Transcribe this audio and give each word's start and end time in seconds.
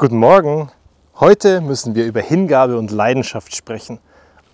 Guten 0.00 0.18
Morgen. 0.18 0.70
Heute 1.18 1.60
müssen 1.60 1.96
wir 1.96 2.06
über 2.06 2.20
Hingabe 2.20 2.78
und 2.78 2.92
Leidenschaft 2.92 3.52
sprechen. 3.52 3.98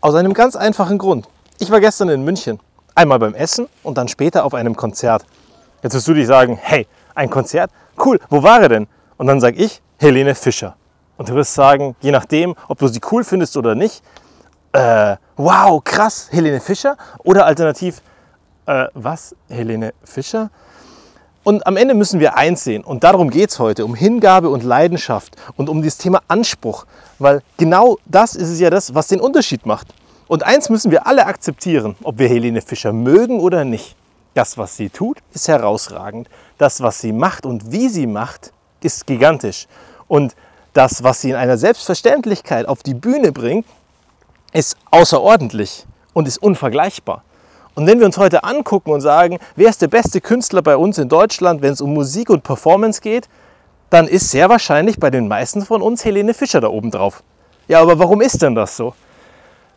Aus 0.01 0.15
einem 0.15 0.33
ganz 0.33 0.57
einfachen 0.57 0.97
Grund. 0.97 1.29
Ich 1.59 1.71
war 1.71 1.81
gestern 1.81 2.09
in 2.09 2.25
München. 2.25 2.59
Einmal 2.95 3.19
beim 3.19 3.35
Essen 3.35 3.69
und 3.83 3.99
dann 3.99 4.09
später 4.09 4.47
auf 4.47 4.55
einem 4.55 4.75
Konzert. 4.75 5.27
Jetzt 5.83 5.93
wirst 5.93 6.09
du 6.09 6.15
dich 6.15 6.27
sagen, 6.27 6.59
hey, 6.59 6.87
ein 7.15 7.29
Konzert? 7.29 7.71
Cool, 8.03 8.19
wo 8.31 8.43
war 8.43 8.63
er 8.63 8.71
denn? 8.71 8.87
Und 9.19 9.27
dann 9.27 9.39
sage 9.39 9.63
ich, 9.63 9.83
Helene 9.99 10.35
Fischer. 10.35 10.77
Und 11.19 11.29
du 11.29 11.35
wirst 11.35 11.53
sagen, 11.53 11.95
je 12.01 12.11
nachdem, 12.11 12.55
ob 12.69 12.79
du 12.79 12.89
sie 12.89 13.03
cool 13.13 13.23
findest 13.23 13.55
oder 13.59 13.75
nicht, 13.75 14.03
äh, 14.73 15.17
wow, 15.37 15.85
krass, 15.85 16.29
Helene 16.31 16.59
Fischer? 16.59 16.97
Oder 17.19 17.45
alternativ, 17.45 18.01
äh, 18.65 18.87
was, 18.95 19.37
Helene 19.51 19.93
Fischer? 20.05 20.49
Und 21.45 21.67
am 21.67 21.77
Ende 21.77 21.93
müssen 21.93 22.21
wir 22.21 22.39
eins 22.39 22.65
sehen, 22.65 22.83
und 22.83 23.05
darum 23.05 23.29
geht 23.29 23.51
es 23.51 23.59
heute, 23.59 23.85
um 23.85 23.95
Hingabe 23.95 24.49
und 24.49 24.65
Leidenschaft 24.65 25.37
und 25.57 25.69
um 25.69 25.83
das 25.83 25.99
Thema 25.99 26.23
Anspruch, 26.27 26.87
weil 27.19 27.43
genau 27.59 27.99
das 28.07 28.35
ist 28.35 28.49
es 28.49 28.61
ja 28.61 28.71
das, 28.71 28.95
was 28.95 29.09
den 29.09 29.21
Unterschied 29.21 29.67
macht. 29.67 29.89
Und 30.27 30.43
eins 30.43 30.71
müssen 30.71 30.91
wir 30.91 31.07
alle 31.07 31.27
akzeptieren, 31.27 31.97
ob 32.03 32.19
wir 32.19 32.29
Helene 32.29 32.63
Fischer 32.63 32.95
mögen 32.95 33.41
oder 33.41 33.67
nicht. 33.67 33.95
Das, 34.33 34.57
was 34.57 34.79
sie 34.79 34.89
tut, 34.89 35.19
ist 35.35 35.47
herausragend. 35.47 36.29
Das, 36.57 36.81
was 36.81 37.01
sie 37.01 37.13
macht 37.13 37.45
und 37.45 37.71
wie 37.71 37.89
sie 37.89 38.07
macht, 38.07 38.53
ist 38.81 39.07
gigantisch. 39.07 39.67
Und 40.09 40.35
das, 40.73 41.05
was 41.05 41.21
sie 41.21 41.31
in 41.31 41.37
einer 41.37 41.59
Selbstverständlichkeit 41.59 42.67
auf 42.67 42.83
die 42.83 42.95
Bühne 42.95 43.33
bringt, 43.33 43.67
ist 44.55 44.79
außerordentlich 44.91 45.85
und 46.15 46.27
ist 46.27 46.39
unvergleichbar. 46.39 47.23
Und 47.75 47.87
wenn 47.87 47.99
wir 47.99 48.07
uns 48.07 48.19
heute 48.19 48.45
angucken 48.45 48.91
und 48.91 49.01
sagen, 49.01 49.39
wer 49.57 49.69
ist 49.69 49.83
der 49.83 49.89
beste 49.89 50.21
Künstler 50.21 50.63
bei 50.63 50.77
uns 50.77 50.99
in 50.99 51.09
Deutschland, 51.09 51.61
wenn 51.61 51.73
es 51.73 51.81
um 51.81 51.93
Musik 51.93 52.31
und 52.31 52.45
Performance 52.45 53.01
geht, 53.01 53.29
dann 53.91 54.07
ist 54.07 54.31
sehr 54.31 54.49
wahrscheinlich 54.49 54.99
bei 54.99 55.11
den 55.11 55.29
meisten 55.29 55.63
von 55.63 55.83
uns 55.83 56.05
Helene 56.05 56.35
Fischer 56.35 56.61
da 56.61 56.69
oben 56.69 56.91
drauf. 56.91 57.23
Ja, 57.67 57.81
aber 57.81 57.99
warum 57.99 58.21
ist 58.21 58.43
denn 58.43 58.55
das 58.55 58.77
so? 58.77 58.95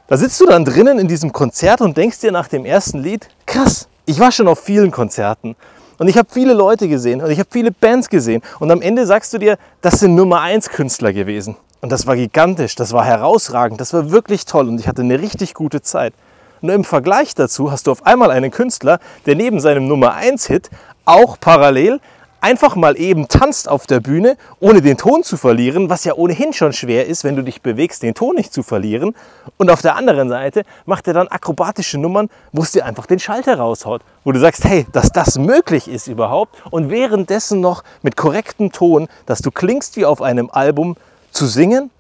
Da 0.08 0.18
sitzt 0.18 0.40
du 0.40 0.46
dann 0.46 0.64
drinnen 0.64 1.00
in 1.00 1.08
diesem 1.08 1.34
Konzert 1.34 1.82
und 1.82 1.98
denkst 1.98 2.20
dir 2.20 2.32
nach 2.32 2.48
dem 2.48 2.66
ersten 2.66 3.00
Lied, 3.00 3.30
krass, 3.46 3.88
ich 4.06 4.20
war 4.20 4.32
schon 4.32 4.48
auf 4.48 4.60
vielen 4.60 4.92
Konzerten 4.92 5.56
und 5.98 6.08
ich 6.08 6.18
habe 6.18 6.30
viele 6.32 6.54
Leute 6.54 6.88
gesehen 6.88 7.22
und 7.22 7.30
ich 7.30 7.40
habe 7.40 7.50
viele 7.52 7.72
Bands 7.72 8.10
gesehen 8.10 8.42
und 8.60 8.72
am 8.72 8.82
Ende 8.82 9.06
sagst 9.06 9.34
du 9.34 9.38
dir, 9.38 9.58
das 9.82 10.00
sind 10.00 10.16
Nummer 10.16 10.42
1 10.42 10.70
Künstler 10.70 11.14
gewesen. 11.14 11.58
Und 11.82 11.92
das 11.92 12.08
war 12.08 12.16
gigantisch, 12.16 12.76
das 12.76 12.92
war 12.94 13.06
herausragend, 13.06 13.80
das 13.80 13.94
war 13.94 14.10
wirklich 14.10 14.46
toll 14.46 14.68
und 14.68 14.80
ich 14.80 14.88
hatte 14.88 15.02
eine 15.02 15.22
richtig 15.22 15.54
gute 15.54 15.82
Zeit. 15.82 16.14
Nur 16.62 16.76
im 16.76 16.84
Vergleich 16.84 17.36
dazu 17.36 17.72
hast 17.72 17.88
du 17.88 17.92
auf 17.92 18.06
einmal 18.06 18.32
einen 18.32 18.52
Künstler, 18.52 19.00
der 19.26 19.36
neben 19.36 19.60
seinem 19.60 19.88
Nummer 19.88 20.14
1 20.16 20.48
Hit 20.48 20.70
auch 21.06 21.40
parallel 21.40 22.00
einfach 22.42 22.76
mal 22.76 23.00
eben 23.00 23.28
tanzt 23.28 23.68
auf 23.70 23.88
der 23.88 24.00
Bühne, 24.00 24.38
ohne 24.60 24.82
den 24.82 24.98
Ton 24.98 25.24
zu 25.24 25.38
verlieren, 25.38 25.90
was 25.90 26.04
ja 26.04 26.14
ohnehin 26.14 26.54
schon 26.54 26.74
schwer 26.74 27.08
ist, 27.08 27.24
wenn 27.24 27.36
du 27.36 27.44
dich 27.44 27.62
bewegst, 27.62 28.04
den 28.04 28.14
Ton 28.14 28.36
nicht 28.36 28.54
zu 28.54 28.64
verlieren. 28.64 29.16
Und 29.58 29.70
auf 29.70 29.82
der 29.82 29.96
anderen 29.96 30.30
Seite 30.30 30.64
macht 30.86 31.08
er 31.08 31.14
dann 31.14 31.28
akrobatische 31.28 31.98
Nummern, 31.98 32.30
wo 32.52 32.62
es 32.62 32.72
dir 32.72 32.86
einfach 32.86 33.06
den 33.06 33.20
Schalter 33.20 33.58
raushaut, 33.58 34.02
wo 34.24 34.32
du 34.32 34.40
sagst, 34.40 34.66
hey, 34.66 34.86
dass 34.92 35.12
das 35.12 35.38
möglich 35.38 35.88
ist 35.88 36.08
überhaupt 36.08 36.56
und 36.70 36.90
währenddessen 36.90 37.62
noch 37.62 37.84
mit 38.02 38.16
korrektem 38.16 38.72
Ton, 38.72 39.08
dass 39.26 39.40
du 39.40 39.52
klingst 39.52 39.96
wie 39.96 40.06
auf 40.06 40.22
einem 40.22 40.50
Album, 40.52 40.96
zu 41.32 41.46
singen, 41.46 41.92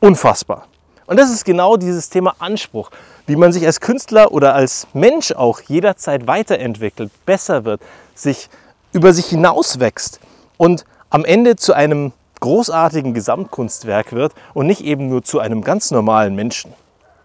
unfassbar. 0.00 0.67
Und 1.08 1.18
das 1.18 1.30
ist 1.30 1.46
genau 1.46 1.78
dieses 1.78 2.10
Thema 2.10 2.34
Anspruch, 2.38 2.90
wie 3.26 3.36
man 3.36 3.50
sich 3.50 3.64
als 3.64 3.80
Künstler 3.80 4.30
oder 4.30 4.54
als 4.54 4.86
Mensch 4.92 5.32
auch 5.32 5.62
jederzeit 5.62 6.26
weiterentwickelt, 6.26 7.10
besser 7.24 7.64
wird, 7.64 7.80
sich 8.14 8.50
über 8.92 9.14
sich 9.14 9.24
hinauswächst 9.24 10.20
und 10.58 10.84
am 11.08 11.24
Ende 11.24 11.56
zu 11.56 11.72
einem 11.72 12.12
großartigen 12.40 13.14
Gesamtkunstwerk 13.14 14.12
wird 14.12 14.34
und 14.52 14.66
nicht 14.66 14.82
eben 14.82 15.08
nur 15.08 15.22
zu 15.22 15.40
einem 15.40 15.64
ganz 15.64 15.90
normalen 15.90 16.34
Menschen. 16.34 16.74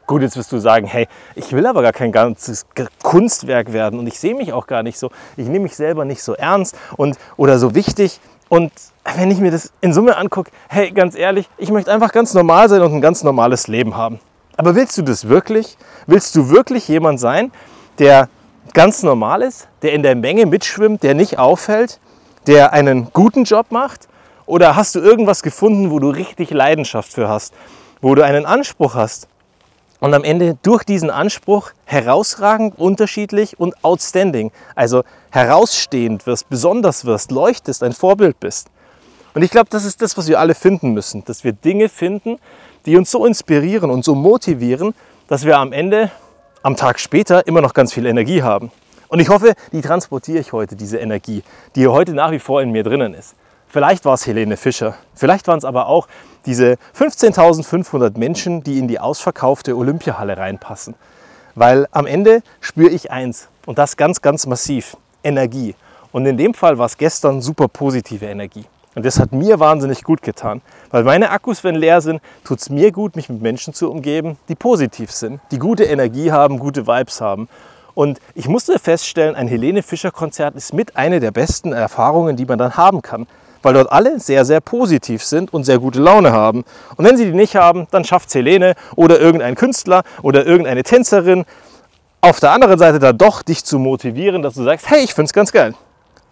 Gut, 0.08 0.22
jetzt 0.22 0.38
wirst 0.38 0.53
du 0.53 0.59
sagen, 0.59 0.88
hey, 0.88 1.09
ich 1.36 1.52
will 1.52 1.66
aber 1.66 1.81
gar 1.81 1.92
kein 1.92 2.14
ganzes 2.14 2.66
Kunstwerk 3.03 3.74
werden 3.74 4.00
und 4.00 4.07
ich 4.07 4.18
sehe 4.18 4.34
mich 4.34 4.53
auch 4.53 4.68
gar 4.68 4.84
nicht 4.84 4.97
so, 4.97 5.12
ich 5.36 5.47
nehme 5.47 5.63
mich 5.63 5.75
selber 5.75 6.06
nicht 6.06 6.24
so 6.24 6.36
ernst 6.36 6.78
und 6.96 7.18
oder 7.36 7.59
so 7.59 7.75
wichtig 7.75 8.22
und 8.50 8.72
wenn 9.16 9.31
ich 9.31 9.40
mir 9.40 9.52
das 9.52 9.74
in 9.81 9.94
Summe 9.94 10.18
angucke, 10.18 10.52
hey, 10.70 10.92
ganz 10.92 11.16
ehrlich, 11.16 11.50
ich 11.58 11.72
möchte 11.72 11.92
einfach 11.92 12.12
ganz 12.12 12.34
normal 12.34 12.70
sein 12.70 12.81
und 12.81 12.94
ein 12.94 13.02
ganz 13.02 13.24
normales 13.24 13.68
Leben 13.68 13.98
haben. 13.98 14.20
Aber 14.56 14.76
willst 14.76 14.98
du 14.98 15.02
das 15.02 15.28
wirklich? 15.28 15.78
Willst 16.08 16.36
du 16.36 16.50
wirklich 16.50 16.88
jemand 16.88 17.20
sein, 17.20 17.52
der 18.00 18.30
ganz 18.74 19.04
normal 19.04 19.42
ist, 19.42 19.68
der 19.81 19.94
in 19.94 20.04
der 20.04 20.16
Menge 20.16 20.46
mitschwimmt, 20.46 21.04
der 21.04 21.16
nicht 21.16 21.40
auffällt, 21.40 22.00
der 22.48 22.74
einen 22.74 23.12
guten 23.14 23.44
Job 23.44 23.68
macht? 23.72 24.08
Oder 24.46 24.75
hast 24.75 24.96
du 24.96 25.00
irgendwas 25.00 25.42
gefunden, 25.42 25.90
wo 25.90 26.00
du 26.00 26.10
richtig 26.10 26.52
Leidenschaft 26.52 27.12
für 27.14 27.30
hast, 27.30 27.54
wo 28.02 28.14
du 28.16 28.24
einen 28.24 28.46
Anspruch 28.46 28.96
hast 28.96 29.28
und 30.03 30.14
am 30.14 30.25
Ende 30.25 30.58
durch 30.64 30.84
diesen 30.84 31.09
Anspruch 31.09 31.72
herausragend, 31.86 32.78
unterschiedlich 32.78 33.58
und 33.58 33.86
outstanding, 33.86 34.52
also 34.75 35.03
herausstehend 35.31 36.28
wirst, 36.28 36.50
besonders 36.50 37.06
wirst, 37.06 37.31
leuchtest, 37.31 37.84
ein 37.84 37.94
Vorbild 37.94 38.38
bist? 38.42 38.68
Und 39.34 39.44
ich 39.44 39.50
glaube, 39.50 39.69
das 39.69 39.86
ist 39.86 40.02
das, 40.02 40.18
was 40.18 40.28
wir 40.28 40.42
alle 40.42 40.56
finden 40.56 40.92
müssen, 40.92 41.24
dass 41.24 41.46
wir 41.46 41.53
Dinge 41.53 41.88
finden, 41.88 42.38
die 42.86 42.97
uns 42.97 43.12
so 43.12 43.25
inspirieren 43.25 43.90
und 43.90 44.03
so 44.03 44.13
motivieren, 44.13 44.94
dass 45.30 45.46
wir 45.46 45.58
am 45.58 45.72
Ende 45.72 46.12
am 46.63 46.75
Tag 46.75 47.00
später 47.00 47.47
immer 47.47 47.62
noch 47.62 47.74
ganz 47.74 47.94
viel 47.94 48.06
Energie 48.06 48.44
haben. 48.44 48.74
Und 49.08 49.22
ich 49.22 49.30
hoffe, 49.30 49.53
die 49.72 49.80
transportiere 49.80 50.40
ich 50.40 50.52
heute, 50.52 50.75
diese 50.75 50.97
Energie, 50.97 51.44
die 51.78 51.88
heute 51.88 52.13
nach 52.13 52.31
wie 52.31 52.40
vor 52.40 52.62
in 52.62 52.72
mir 52.72 52.84
drinnen 52.84 53.13
ist. 53.13 53.36
Vielleicht 53.73 54.06
war 54.06 54.13
es 54.13 54.28
Helene 54.28 54.56
Fischer, 54.56 54.94
vielleicht 55.16 55.47
waren 55.47 55.57
es 55.57 55.66
aber 55.66 55.88
auch 55.88 56.07
diese 56.45 56.78
15.500 56.95 58.19
Menschen, 58.19 58.63
die 58.63 58.78
in 58.78 58.88
die 58.88 59.00
ausverkaufte 59.00 59.75
Olympiahalle 59.75 60.38
reinpassen. 60.38 60.94
Weil 61.56 61.88
am 61.89 62.06
Ende 62.06 62.44
spüre 62.62 62.91
ich 62.91 63.09
eins 63.09 63.50
und 63.66 63.79
das 63.79 63.97
ganz, 63.97 64.22
ganz 64.22 64.45
massiv, 64.45 64.95
Energie. 65.23 65.73
Und 66.12 66.28
in 66.28 66.38
dem 66.38 66.53
Fall 66.53 66.78
war 66.78 66.85
es 66.85 67.00
gestern 67.00 67.41
super 67.41 67.67
positive 67.67 68.28
Energie. 68.28 68.66
Und 68.94 69.07
das 69.07 69.19
hat 69.19 69.31
mir 69.31 69.59
wahnsinnig 69.59 70.03
gut 70.03 70.22
getan. 70.22 70.62
Weil 70.91 71.03
meine 71.03 71.31
Akkus, 71.31 71.63
wenn 71.63 71.73
leer 71.73 72.01
sind, 72.01 72.22
tut 72.44 72.59
es 72.59 72.69
mir 72.69 72.91
gut, 72.91 73.16
mich 73.16 73.28
mit 73.28 73.41
Menschen 73.41 73.73
zu 73.73 73.89
umgeben, 73.89 74.38
die 74.50 74.56
positiv 74.56 75.12
sind, 75.12 75.41
die 75.50 75.57
gute 75.57 75.85
Energie 75.85 76.31
haben, 76.31 76.59
gute 76.59 76.85
Vibes 76.85 77.22
haben. 77.22 77.50
Und 77.95 78.19
ich 78.35 78.47
musste 78.47 78.78
feststellen, 78.78 79.33
ein 79.33 79.47
Helene 79.47 79.81
Fischer 79.81 80.12
Konzert 80.12 80.53
ist 80.53 80.75
mit 80.75 80.95
einer 80.95 81.19
der 81.19 81.31
besten 81.31 81.73
Erfahrungen, 81.73 82.35
die 82.35 82.45
man 82.45 82.59
dann 82.59 82.78
haben 82.78 83.01
kann. 83.01 83.25
Weil 83.63 83.74
dort 83.74 83.91
alle 83.91 84.19
sehr, 84.19 84.46
sehr 84.46 84.62
positiv 84.62 85.24
sind 85.24 85.51
und 85.51 85.63
sehr 85.63 85.79
gute 85.79 86.00
Laune 86.00 86.31
haben. 86.31 86.63
Und 86.96 87.06
wenn 87.06 87.18
sie 87.18 87.25
die 87.25 87.34
nicht 87.34 87.56
haben, 87.56 87.88
dann 87.90 88.03
schafft 88.03 88.29
es 88.29 88.35
Helene 88.35 88.75
oder 88.96 89.19
irgendein 89.19 89.56
Künstler 89.56 90.03
oder 90.22 90.46
irgendeine 90.46 90.84
Tänzerin 90.84 91.46
auf 92.22 92.40
der 92.40 92.51
anderen 92.51 92.78
Seite 92.78 93.00
da 93.00 93.12
doch 93.12 93.41
dich 93.41 93.66
zu 93.66 93.79
motivieren, 93.79 94.44
dass 94.44 94.53
du 94.53 94.63
sagst, 94.63 94.90
hey, 94.90 95.03
ich 95.03 95.13
finde 95.13 95.25
es 95.25 95.34
ganz 95.34 95.51
geil. 95.51 95.74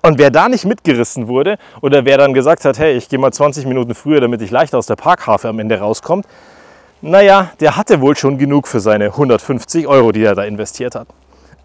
Und 0.03 0.17
wer 0.17 0.31
da 0.31 0.49
nicht 0.49 0.65
mitgerissen 0.65 1.27
wurde 1.27 1.57
oder 1.81 2.05
wer 2.05 2.17
dann 2.17 2.33
gesagt 2.33 2.65
hat, 2.65 2.79
hey, 2.79 2.93
ich 2.95 3.09
gehe 3.09 3.19
mal 3.19 3.31
20 3.31 3.65
Minuten 3.65 3.93
früher, 3.93 4.19
damit 4.19 4.41
ich 4.41 4.51
leicht 4.51 4.73
aus 4.73 4.85
der 4.85 4.95
Parkhafe 4.95 5.47
am 5.49 5.59
Ende 5.59 5.79
rauskommt, 5.79 6.25
naja, 7.01 7.51
der 7.59 7.77
hatte 7.77 8.01
wohl 8.01 8.15
schon 8.15 8.37
genug 8.37 8.67
für 8.67 8.79
seine 8.79 9.05
150 9.05 9.87
Euro, 9.87 10.11
die 10.11 10.23
er 10.23 10.35
da 10.35 10.43
investiert 10.43 10.95
hat. 10.95 11.07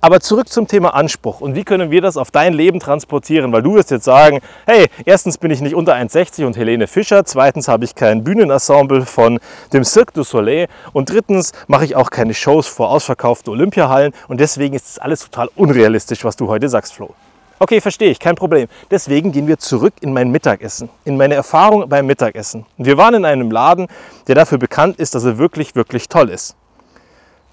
Aber 0.00 0.20
zurück 0.20 0.48
zum 0.48 0.68
Thema 0.68 0.94
Anspruch 0.94 1.40
und 1.40 1.54
wie 1.54 1.64
können 1.64 1.90
wir 1.90 2.02
das 2.02 2.16
auf 2.16 2.30
dein 2.30 2.52
Leben 2.52 2.80
transportieren? 2.80 3.52
Weil 3.52 3.62
du 3.62 3.74
wirst 3.74 3.90
jetzt 3.90 4.04
sagen, 4.04 4.40
hey, 4.66 4.86
erstens 5.04 5.38
bin 5.38 5.50
ich 5.50 5.60
nicht 5.60 5.74
unter 5.74 5.94
1,60 5.94 6.44
und 6.44 6.56
Helene 6.56 6.86
Fischer, 6.86 7.24
zweitens 7.24 7.66
habe 7.66 7.84
ich 7.84 7.94
kein 7.94 8.22
Bühnenensemble 8.22 9.06
von 9.06 9.40
dem 9.72 9.84
Cirque 9.84 10.12
du 10.12 10.22
Soleil 10.22 10.68
und 10.92 11.10
drittens 11.10 11.52
mache 11.66 11.86
ich 11.86 11.96
auch 11.96 12.10
keine 12.10 12.34
Shows 12.34 12.66
vor 12.66 12.90
ausverkauften 12.90 13.52
Olympiahallen 13.52 14.12
und 14.28 14.38
deswegen 14.38 14.74
ist 14.74 14.86
es 14.86 14.98
alles 14.98 15.20
total 15.20 15.48
unrealistisch, 15.56 16.24
was 16.24 16.36
du 16.36 16.48
heute 16.48 16.68
sagst, 16.68 16.94
Flo. 16.94 17.14
Okay, 17.58 17.80
verstehe 17.80 18.10
ich, 18.10 18.18
kein 18.18 18.34
Problem. 18.34 18.68
Deswegen 18.90 19.32
gehen 19.32 19.46
wir 19.46 19.58
zurück 19.58 19.94
in 20.02 20.12
mein 20.12 20.30
Mittagessen, 20.30 20.90
in 21.06 21.16
meine 21.16 21.34
Erfahrung 21.34 21.88
beim 21.88 22.04
Mittagessen. 22.04 22.66
Wir 22.76 22.98
waren 22.98 23.14
in 23.14 23.24
einem 23.24 23.50
Laden, 23.50 23.86
der 24.26 24.34
dafür 24.34 24.58
bekannt 24.58 24.98
ist, 24.98 25.14
dass 25.14 25.24
er 25.24 25.38
wirklich, 25.38 25.74
wirklich 25.74 26.10
toll 26.10 26.28
ist. 26.28 26.54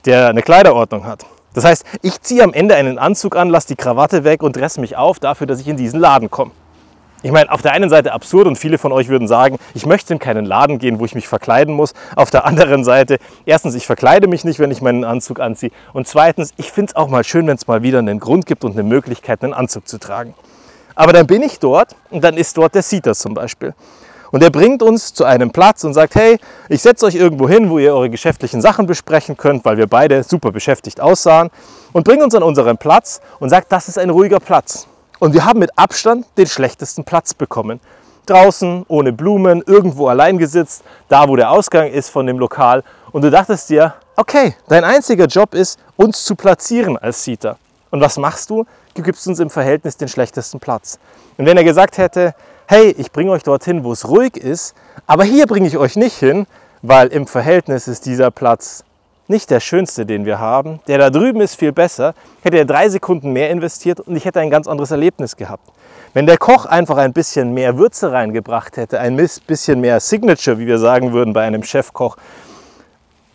Der 0.06 0.28
eine 0.28 0.42
Kleiderordnung 0.42 1.06
hat. 1.06 1.26
Das 1.54 1.66
heißt, 1.66 1.86
ich 2.02 2.22
ziehe 2.22 2.44
am 2.44 2.54
Ende 2.54 2.76
einen 2.76 2.98
Anzug 2.98 3.36
an, 3.36 3.50
lasse 3.50 3.68
die 3.68 3.76
Krawatte 3.76 4.24
weg 4.24 4.44
und 4.44 4.56
dresse 4.56 4.82
mich 4.82 4.98
auf 4.98 5.20
dafür, 5.20 5.48
dass 5.48 5.60
ich 5.60 5.68
in 5.68 5.78
diesen 5.78 6.00
Laden 6.00 6.32
komme. 6.32 6.52
Ich 7.26 7.32
meine, 7.32 7.50
auf 7.50 7.62
der 7.62 7.72
einen 7.72 7.90
Seite 7.90 8.12
absurd 8.12 8.48
und 8.48 8.58
viele 8.58 8.78
von 8.78 8.92
euch 8.92 9.08
würden 9.08 9.30
sagen, 9.30 9.58
ich 9.74 9.86
möchte 9.86 10.12
in 10.12 10.20
keinen 10.20 10.44
Laden 10.44 10.78
gehen, 10.78 11.00
wo 11.00 11.06
ich 11.06 11.16
mich 11.16 11.30
verkleiden 11.30 11.74
muss. 11.74 11.94
Auf 12.18 12.32
der 12.32 12.44
anderen 12.46 12.84
Seite, 12.84 13.18
erstens, 13.46 13.76
ich 13.76 13.86
verkleide 13.86 14.28
mich 14.28 14.44
nicht, 14.44 14.60
wenn 14.60 14.72
ich 14.72 14.82
meinen 14.82 15.06
Anzug 15.06 15.40
anziehe. 15.40 15.72
Und 15.94 16.06
zweitens, 16.06 16.52
ich 16.58 16.70
finde 16.70 16.90
es 16.90 16.96
auch 16.98 17.08
mal 17.08 17.24
schön, 17.24 17.48
wenn 17.48 17.56
es 17.56 17.66
mal 17.66 17.82
wieder 17.82 18.00
einen 18.00 18.20
Grund 18.20 18.46
gibt 18.46 18.66
und 18.66 18.74
eine 18.74 18.84
Möglichkeit, 18.84 19.42
einen 19.42 19.54
Anzug 19.54 19.88
zu 19.88 20.00
tragen. 20.00 20.34
Aber 20.96 21.14
dann 21.14 21.26
bin 21.26 21.42
ich 21.42 21.60
dort 21.60 21.96
und 22.10 22.26
dann 22.26 22.36
ist 22.36 22.58
dort 22.58 22.76
der 22.76 22.82
Sieter 22.82 23.16
zum 23.16 23.34
Beispiel. 23.34 23.74
Und 24.34 24.42
er 24.42 24.50
bringt 24.50 24.82
uns 24.82 25.14
zu 25.14 25.26
einem 25.26 25.52
Platz 25.52 25.84
und 25.84 25.94
sagt, 25.94 26.16
hey, 26.16 26.40
ich 26.68 26.82
setze 26.82 27.06
euch 27.06 27.14
irgendwo 27.14 27.48
hin, 27.48 27.70
wo 27.70 27.78
ihr 27.78 27.94
eure 27.94 28.10
geschäftlichen 28.10 28.62
Sachen 28.62 28.88
besprechen 28.88 29.38
könnt, 29.38 29.64
weil 29.64 29.78
wir 29.78 29.86
beide 29.86 30.24
super 30.24 30.52
beschäftigt 30.52 31.00
aussahen. 31.00 31.52
Und 31.92 32.04
bringt 32.04 32.24
uns 32.24 32.34
an 32.34 32.42
unseren 32.42 32.80
Platz 32.80 33.22
und 33.40 33.50
sagt, 33.50 33.72
das 33.72 33.90
ist 33.90 34.00
ein 34.00 34.10
ruhiger 34.10 34.40
Platz. 34.40 34.88
Und 35.20 35.36
wir 35.36 35.46
haben 35.46 35.60
mit 35.60 35.70
Abstand 35.78 36.26
den 36.36 36.48
schlechtesten 36.48 37.04
Platz 37.04 37.36
bekommen. 37.36 37.80
draußen, 38.26 38.86
ohne 38.88 39.14
Blumen, 39.14 39.62
irgendwo 39.68 40.08
allein 40.08 40.40
gesitzt, 40.40 40.84
da 41.10 41.28
wo 41.28 41.36
der 41.36 41.52
Ausgang 41.52 41.92
ist 41.92 42.10
von 42.10 42.26
dem 42.26 42.40
Lokal. 42.40 42.84
Und 43.12 43.22
du 43.22 43.30
dachtest 43.30 43.70
dir, 43.70 43.94
okay, 44.16 44.56
dein 44.68 44.84
einziger 44.84 45.28
Job 45.28 45.54
ist, 45.54 45.80
uns 45.96 46.24
zu 46.24 46.34
platzieren 46.34 46.98
als 46.98 47.24
Seater. 47.24 47.58
Und 47.92 48.02
was 48.02 48.18
machst 48.18 48.50
du? 48.50 48.66
Du 48.96 49.04
gibst 49.04 49.28
uns 49.28 49.40
im 49.40 49.52
Verhältnis 49.52 49.96
den 49.96 50.08
schlechtesten 50.08 50.60
Platz. 50.60 50.98
Und 51.38 51.46
wenn 51.46 51.56
er 51.56 51.64
gesagt 51.64 52.00
hätte, 52.00 52.34
hey, 52.68 52.94
ich 52.98 53.12
bringe 53.12 53.32
euch 53.32 53.44
dorthin, 53.44 53.84
wo 53.84 53.92
es 53.92 54.08
ruhig 54.08 54.38
ist, 54.38 54.76
aber 55.08 55.24
hier 55.24 55.48
bringe 55.48 55.68
ich 55.68 55.78
euch 55.78 55.96
nicht 55.96 56.18
hin, 56.18 56.48
weil 56.82 57.08
im 57.08 57.28
Verhältnis 57.28 57.88
ist 57.88 58.06
dieser 58.06 58.32
Platz 58.32 58.84
nicht 59.28 59.50
der 59.50 59.60
schönste, 59.60 60.06
den 60.06 60.26
wir 60.26 60.40
haben. 60.40 60.80
Der 60.88 60.98
da 60.98 61.10
drüben 61.10 61.42
ist 61.42 61.56
viel 61.56 61.72
besser. 61.72 62.14
Hätte 62.42 62.58
er 62.58 62.66
drei 62.66 62.90
Sekunden 62.90 63.32
mehr 63.32 63.50
investiert 63.50 64.00
und 64.00 64.16
ich 64.16 64.26
hätte 64.26 64.40
ein 64.40 64.50
ganz 64.50 64.68
anderes 64.68 64.92
Erlebnis 64.92 65.38
gehabt. 65.38 65.72
Wenn 66.14 66.28
der 66.28 66.38
Koch 66.38 66.66
einfach 66.66 66.98
ein 66.98 67.14
bisschen 67.14 67.54
mehr 67.54 67.78
Würze 67.78 68.12
reingebracht 68.12 68.78
hätte, 68.78 69.00
ein 69.00 69.16
bisschen 69.48 69.82
mehr 69.82 70.00
Signature, 70.00 70.60
wie 70.60 70.68
wir 70.68 70.78
sagen 70.78 71.14
würden 71.14 71.34
bei 71.34 71.44
einem 71.44 71.64
Chefkoch, 71.64 72.18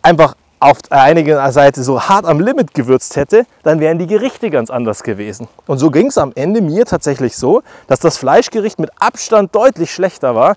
einfach 0.01 0.35
auf 0.59 0.77
einiger 0.89 1.51
Seite 1.51 1.83
so 1.83 2.01
hart 2.01 2.25
am 2.25 2.39
Limit 2.39 2.73
gewürzt 2.73 3.15
hätte, 3.15 3.45
dann 3.63 3.79
wären 3.79 3.97
die 3.97 4.07
Gerichte 4.07 4.49
ganz 4.49 4.69
anders 4.69 5.03
gewesen. 5.03 5.47
Und 5.67 5.77
so 5.77 5.89
ging 5.89 6.07
es 6.07 6.17
am 6.17 6.33
Ende 6.35 6.61
mir 6.61 6.85
tatsächlich 6.85 7.37
so, 7.37 7.61
dass 7.87 7.99
das 7.99 8.17
Fleischgericht 8.17 8.79
mit 8.79 8.91
Abstand 8.99 9.55
deutlich 9.55 9.91
schlechter 9.93 10.35
war 10.35 10.55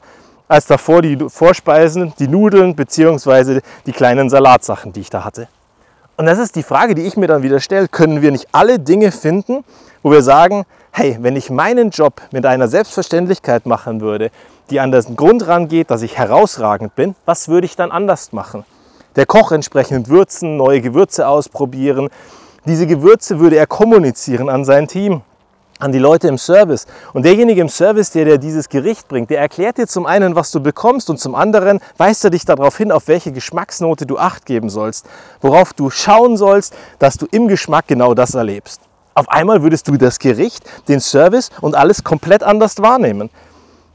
als 0.49 0.66
davor 0.66 1.02
die 1.02 1.16
Vorspeisen, 1.28 2.12
die 2.19 2.28
Nudeln 2.28 2.75
bzw. 2.75 3.60
die 3.87 3.93
kleinen 3.93 4.28
Salatsachen, 4.28 4.93
die 4.93 5.00
ich 5.00 5.10
da 5.10 5.25
hatte. 5.25 5.49
Und 6.16 6.26
das 6.26 6.38
ist 6.38 6.56
die 6.56 6.62
Frage, 6.62 6.94
die 6.94 7.02
ich 7.02 7.16
mir 7.16 7.26
dann 7.26 7.43
wieder 7.43 7.58
stelle. 7.58 7.88
Können 7.88 8.20
wir 8.20 8.32
nicht 8.32 8.48
alle 8.52 8.78
Dinge 8.78 9.12
finden, 9.12 9.64
wo 10.02 10.10
wir 10.10 10.22
sagen, 10.22 10.64
hey, 10.90 11.16
wenn 11.20 11.37
ich 11.37 11.48
meinen 11.48 11.90
Job 11.90 12.20
mit 12.32 12.44
einer 12.44 12.69
Selbstverständlichkeit 12.69 13.64
machen 13.64 14.00
würde, 14.00 14.31
die 14.69 14.78
an 14.81 14.93
den 14.93 15.16
Grund 15.16 15.46
rangeht, 15.46 15.90
dass 15.90 16.02
ich 16.02 16.19
herausragend 16.19 16.94
bin, 16.94 17.14
was 17.25 17.48
würde 17.48 17.64
ich 17.64 17.76
dann 17.76 17.90
anders 17.90 18.32
machen? 18.32 18.64
Der 19.14 19.26
Koch 19.26 19.52
entsprechend 19.52 20.08
würzen, 20.08 20.56
neue 20.56 20.80
Gewürze 20.80 21.28
ausprobieren. 21.28 22.08
Diese 22.64 22.86
Gewürze 22.86 23.40
würde 23.40 23.56
er 23.56 23.66
kommunizieren 23.66 24.48
an 24.48 24.64
sein 24.64 24.88
Team, 24.88 25.20
an 25.78 25.92
die 25.92 25.98
Leute 25.98 26.28
im 26.28 26.38
Service. 26.38 26.86
Und 27.12 27.26
derjenige 27.26 27.60
im 27.60 27.68
Service, 27.68 28.10
der 28.10 28.24
dir 28.24 28.38
dieses 28.38 28.70
Gericht 28.70 29.08
bringt, 29.08 29.28
der 29.28 29.40
erklärt 29.40 29.76
dir 29.76 29.86
zum 29.86 30.06
einen, 30.06 30.34
was 30.34 30.50
du 30.50 30.60
bekommst 30.60 31.10
und 31.10 31.18
zum 31.18 31.34
anderen 31.34 31.80
weist 31.98 32.24
er 32.24 32.30
dich 32.30 32.46
darauf 32.46 32.78
hin, 32.78 32.90
auf 32.90 33.06
welche 33.06 33.32
Geschmacksnote 33.32 34.06
du 34.06 34.16
acht 34.16 34.46
geben 34.46 34.70
sollst, 34.70 35.04
worauf 35.42 35.74
du 35.74 35.90
schauen 35.90 36.38
sollst, 36.38 36.74
dass 36.98 37.16
du 37.16 37.26
im 37.30 37.48
Geschmack 37.48 37.88
genau 37.88 38.14
das 38.14 38.34
erlebst. 38.34 38.80
Auf 39.14 39.28
einmal 39.28 39.62
würdest 39.62 39.88
du 39.88 39.98
das 39.98 40.18
Gericht, 40.18 40.64
den 40.88 41.00
Service 41.00 41.50
und 41.60 41.74
alles 41.74 42.02
komplett 42.02 42.42
anders 42.42 42.78
wahrnehmen 42.78 43.28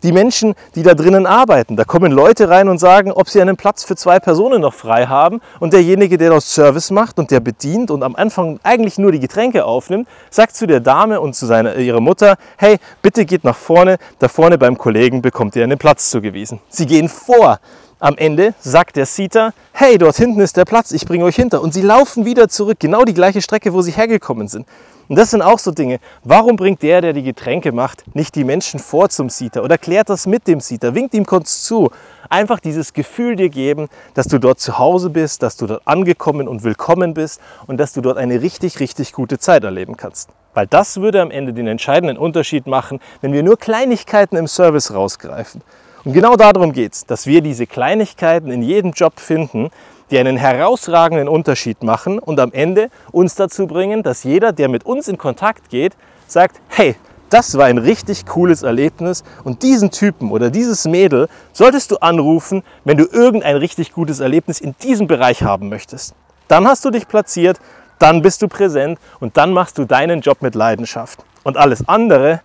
die 0.03 0.11
Menschen, 0.11 0.53
die 0.75 0.83
da 0.83 0.94
drinnen 0.94 1.25
arbeiten. 1.25 1.75
Da 1.75 1.83
kommen 1.83 2.11
Leute 2.11 2.49
rein 2.49 2.69
und 2.69 2.77
sagen, 2.77 3.11
ob 3.11 3.29
sie 3.29 3.41
einen 3.41 3.57
Platz 3.57 3.83
für 3.83 3.95
zwei 3.95 4.19
Personen 4.19 4.61
noch 4.61 4.73
frei 4.73 5.07
haben. 5.07 5.41
Und 5.59 5.73
derjenige, 5.73 6.17
der 6.17 6.29
dort 6.29 6.44
Service 6.44 6.91
macht 6.91 7.19
und 7.19 7.31
der 7.31 7.39
bedient 7.39 7.91
und 7.91 8.03
am 8.03 8.15
Anfang 8.15 8.59
eigentlich 8.63 8.97
nur 8.97 9.11
die 9.11 9.19
Getränke 9.19 9.65
aufnimmt, 9.65 10.07
sagt 10.29 10.55
zu 10.55 10.67
der 10.67 10.79
Dame 10.79 11.19
und 11.21 11.35
zu 11.35 11.45
seiner, 11.45 11.75
ihrer 11.75 12.01
Mutter, 12.01 12.38
hey, 12.57 12.77
bitte 13.01 13.25
geht 13.25 13.44
nach 13.44 13.55
vorne, 13.55 13.97
da 14.19 14.27
vorne 14.27 14.57
beim 14.57 14.77
Kollegen 14.77 15.21
bekommt 15.21 15.55
ihr 15.55 15.63
einen 15.63 15.77
Platz 15.77 16.09
zugewiesen. 16.09 16.59
Sie 16.69 16.85
gehen 16.85 17.09
vor. 17.09 17.59
Am 17.99 18.15
Ende 18.15 18.53
sagt 18.59 18.95
der 18.95 19.07
Sita, 19.07 19.53
hey, 19.71 19.97
dort 19.97 20.17
hinten 20.17 20.39
ist 20.39 20.55
der 20.55 20.65
Platz, 20.65 20.91
ich 20.91 21.07
bringe 21.07 21.25
euch 21.25 21.35
hinter. 21.35 21.63
Und 21.63 21.73
sie 21.73 21.81
laufen 21.81 22.25
wieder 22.25 22.47
zurück, 22.47 22.79
genau 22.79 23.03
die 23.05 23.15
gleiche 23.15 23.41
Strecke, 23.41 23.73
wo 23.73 23.81
sie 23.81 23.91
hergekommen 23.91 24.47
sind. 24.47 24.67
Und 25.07 25.15
das 25.15 25.31
sind 25.31 25.41
auch 25.41 25.57
so 25.57 25.71
Dinge. 25.71 25.99
Warum 26.23 26.57
bringt 26.57 26.83
der, 26.83 27.01
der 27.01 27.13
die 27.13 27.23
Getränke 27.23 27.71
macht, 27.71 28.03
nicht 28.13 28.35
die 28.35 28.44
Menschen 28.44 28.79
vor 28.79 29.09
zum 29.09 29.29
Sieter 29.29 29.63
oder 29.63 29.79
klärt 29.79 30.09
das 30.09 30.27
mit 30.27 30.47
dem 30.47 30.59
Sieter, 30.59 30.94
winkt 30.94 31.15
ihm 31.15 31.25
kurz 31.25 31.63
zu? 31.63 31.89
Einfach 32.29 32.59
dieses 32.59 32.94
Gefühl 32.94 33.35
dir 33.35 33.49
geben, 33.49 33.88
dass 34.13 34.27
du 34.27 34.38
dort 34.38 34.59
zu 34.59 34.77
Hause 34.77 35.09
bist, 35.09 35.41
dass 35.41 35.57
du 35.57 35.65
dort 35.65 35.81
angekommen 35.88 36.47
und 36.47 36.63
willkommen 36.63 37.15
bist 37.15 37.41
und 37.65 37.77
dass 37.77 37.93
du 37.93 38.01
dort 38.01 38.19
eine 38.19 38.43
richtig, 38.43 38.79
richtig 38.79 39.11
gute 39.11 39.39
Zeit 39.39 39.63
erleben 39.63 39.97
kannst. 39.97 40.29
Weil 40.53 40.67
das 40.67 41.01
würde 41.01 41.19
am 41.19 41.31
Ende 41.31 41.51
den 41.53 41.65
entscheidenden 41.65 42.17
Unterschied 42.17 42.67
machen, 42.67 43.00
wenn 43.21 43.33
wir 43.33 43.41
nur 43.41 43.57
Kleinigkeiten 43.57 44.35
im 44.35 44.45
Service 44.45 44.93
rausgreifen. 44.93 45.63
Und 46.07 46.13
genau 46.13 46.38
darum 46.38 46.71
geht 46.71 46.94
es, 46.94 47.06
dass 47.06 47.25
wir 47.27 47.42
diese 47.42 47.68
Kleinigkeiten 47.68 48.50
in 48.50 48.62
jedem 48.62 48.94
Job 48.94 49.19
finden, 49.19 49.71
die 50.09 50.18
einen 50.18 50.38
herausragenden 50.38 51.27
Unterschied 51.27 51.83
machen 51.83 52.18
und 52.18 52.39
am 52.39 52.54
Ende 52.54 52.89
uns 53.12 53.36
dazu 53.36 53.68
bringen, 53.68 54.04
dass 54.04 54.24
jeder, 54.24 54.54
der 54.54 54.69
mit 54.69 54.86
uns 54.86 55.09
in 55.09 55.18
Kontakt 55.18 55.69
geht, 55.69 55.98
sagt, 56.25 56.62
hey, 56.69 56.95
das 57.30 57.57
war 57.57 57.65
ein 57.65 57.77
richtig 57.77 58.25
cooles 58.25 58.63
Erlebnis 58.63 59.25
und 59.44 59.63
diesen 59.63 59.92
Typen 59.92 60.31
oder 60.31 60.50
dieses 60.50 60.86
Mädel 60.86 61.27
solltest 61.51 61.92
du 61.92 61.98
anrufen, 61.98 62.63
wenn 62.86 62.95
du 62.95 63.03
irgendein 63.03 63.57
richtig 63.57 63.92
gutes 63.92 64.21
Erlebnis 64.21 64.62
in 64.62 64.75
diesem 64.81 65.07
Bereich 65.07 65.44
haben 65.44 65.68
möchtest. 65.68 66.15
Dann 66.48 66.65
hast 66.69 66.86
du 66.86 66.89
dich 66.89 67.10
platziert, 67.10 67.60
dann 68.00 68.21
bist 68.21 68.42
du 68.42 68.48
präsent 68.48 68.98
und 69.19 69.36
dann 69.36 69.51
machst 69.51 69.77
du 69.77 69.83
deinen 69.83 70.21
Job 70.21 70.42
mit 70.42 70.56
Leidenschaft. 70.56 71.19
Und 71.44 71.57
alles 71.57 71.86
andere 71.89 72.39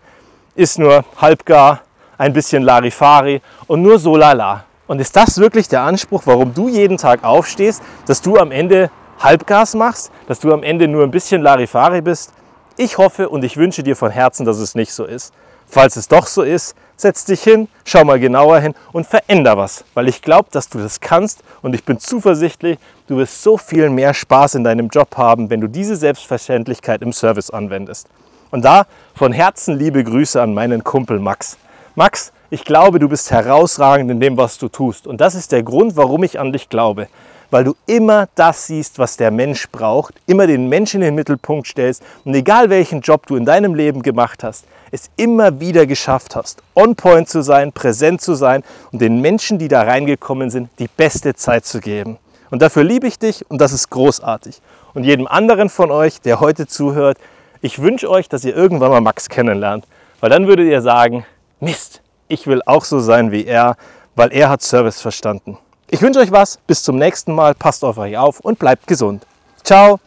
ist 0.57 0.81
nur 0.81 1.05
halbgar, 1.17 1.83
ein 2.23 2.33
bisschen 2.33 2.63
Larifari 2.63 3.43
und 3.67 3.83
nur 3.83 3.99
so 3.99 4.17
lala. 4.17 4.65
Und 4.87 5.01
ist 5.01 5.17
das 5.17 5.39
wirklich 5.39 5.67
der 5.67 5.83
Anspruch, 5.83 6.23
warum 6.25 6.55
du 6.55 6.69
jeden 6.69 6.97
Tag 6.97 7.25
aufstehst, 7.25 7.83
dass 8.07 8.23
du 8.23 8.37
am 8.37 8.53
Ende 8.53 8.91
Halbgas 9.19 9.75
machst, 9.75 10.13
dass 10.29 10.39
du 10.39 10.53
am 10.53 10.63
Ende 10.63 10.87
nur 10.87 11.03
ein 11.03 11.11
bisschen 11.11 11.43
Larifari 11.43 12.01
bist? 12.01 12.33
Ich 12.77 12.97
hoffe 12.97 13.29
und 13.29 13.43
ich 13.43 13.57
wünsche 13.57 13.83
dir 13.83 13.97
von 13.97 14.13
Herzen, 14.13 14.47
dass 14.47 14.59
es 14.59 14.77
nicht 14.77 14.93
so 14.93 15.05
ist. 15.05 15.35
Falls 15.67 15.97
es 15.97 16.07
doch 16.07 16.29
so 16.29 16.43
ist, 16.43 16.77
setz 16.97 17.25
dich 17.25 17.43
hin, 17.43 17.67
schau 17.85 18.05
mal 18.05 18.21
genauer 18.21 18.61
hin 18.61 18.75
und 18.93 19.05
veränder 19.05 19.57
was, 19.57 19.85
weil 19.95 20.09
ich 20.09 20.23
glaube, 20.23 20.49
dass 20.53 20.69
du 20.69 20.79
das 20.79 21.01
kannst 21.01 21.43
und 21.61 21.75
ich 21.75 21.85
bin 21.85 21.99
zuversichtlich, 21.99 22.79
du 23.09 23.17
wirst 23.17 23.43
so 23.43 23.57
viel 23.57 23.91
mehr 23.91 24.15
Spaß 24.15 24.55
in 24.55 24.63
deinem 24.63 24.89
Job 24.89 25.17
haben, 25.17 25.51
wenn 25.51 25.61
du 25.61 25.67
diese 25.67 25.97
Selbstverständlichkeit 25.97 27.03
im 27.03 27.13
Service 27.13 27.51
anwendest. 27.51 28.07
Und 28.53 28.65
da 28.65 28.87
von 29.17 29.33
Herzen 29.33 29.77
liebe 29.77 30.05
Grüße 30.05 30.41
an 30.41 30.55
meinen 30.55 30.85
Kumpel 30.85 31.19
Max. 31.19 31.57
Max, 31.95 32.33
ich 32.49 32.65
glaube, 32.65 32.99
du 32.99 33.09
bist 33.09 33.31
herausragend 33.31 34.11
in 34.11 34.19
dem, 34.19 34.39
was 34.39 34.57
du 34.57 34.69
tust. 34.69 35.07
Und 35.07 35.21
das 35.21 35.35
ist 35.35 35.53
der 35.53 35.63
Grund, 35.63 35.95
warum 35.95 36.25
ich 36.25 36.41
an 36.41 36.51
dich 36.51 36.71
glaube. 36.71 37.09
Weil 37.51 37.65
du 37.65 37.75
immer 37.85 38.29
das 38.35 38.67
siehst, 38.67 38.99
was 38.99 39.19
der 39.19 39.31
Mensch 39.31 39.69
braucht, 39.69 40.15
immer 40.27 40.47
den 40.47 40.71
Menschen 40.71 41.03
in 41.03 41.09
den 41.09 41.15
Mittelpunkt 41.15 41.67
stellst 41.67 42.03
und 42.25 42.35
egal 42.35 42.71
welchen 42.71 43.03
Job 43.03 43.27
du 43.27 43.37
in 43.37 43.45
deinem 43.45 43.75
Leben 43.75 44.01
gemacht 44.01 44.43
hast, 44.43 44.65
es 44.91 45.11
immer 45.17 45.61
wieder 45.61 45.85
geschafft 45.85 46.35
hast, 46.35 46.63
on 46.75 46.97
point 46.97 47.29
zu 47.29 47.43
sein, 47.43 47.73
präsent 47.73 48.23
zu 48.23 48.35
sein 48.35 48.63
und 48.91 49.03
den 49.03 49.21
Menschen, 49.21 49.59
die 49.59 49.69
da 49.69 49.83
reingekommen 49.83 50.49
sind, 50.49 50.71
die 50.79 50.89
beste 50.89 51.35
Zeit 51.35 51.67
zu 51.67 51.81
geben. 51.81 52.17
Und 52.51 52.63
dafür 52.63 52.85
liebe 52.85 53.07
ich 53.07 53.19
dich 53.19 53.45
und 53.51 53.61
das 53.61 53.73
ist 53.73 53.91
großartig. 53.91 54.63
Und 54.95 55.05
jedem 55.05 55.27
anderen 55.27 55.69
von 55.69 55.91
euch, 55.91 56.23
der 56.23 56.41
heute 56.41 56.67
zuhört, 56.67 57.19
ich 57.61 57.83
wünsche 57.83 58.09
euch, 58.09 58.31
dass 58.31 58.45
ihr 58.45 58.57
irgendwann 58.57 58.91
mal 58.91 59.03
Max 59.03 59.29
kennenlernt, 59.29 59.87
weil 60.21 60.31
dann 60.31 60.47
würdet 60.47 60.69
ihr 60.69 60.81
sagen, 60.81 61.27
Mist, 61.63 62.03
ich 62.27 62.49
will 62.49 62.61
auch 62.67 62.85
so 62.85 62.99
sein 62.99 63.31
wie 63.31 63.45
er, 63.45 63.77
weil 64.17 64.33
er 64.33 64.49
hat 64.49 64.63
Service 64.63 65.01
verstanden. 65.01 65.59
Ich 65.91 66.03
wünsche 66.03 66.19
euch 66.19 66.33
was, 66.33 66.59
bis 66.67 66.83
zum 66.83 66.97
nächsten 66.97 67.33
Mal, 67.33 67.55
passt 67.55 67.85
auf 67.85 67.99
euch 67.99 68.19
auf 68.19 68.41
und 68.41 68.59
bleibt 68.59 68.89
gesund. 68.89 69.25
Ciao! 69.63 70.01